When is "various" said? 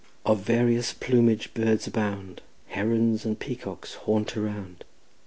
0.39-0.93